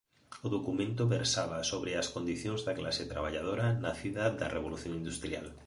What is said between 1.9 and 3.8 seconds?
as condicións da clase traballadora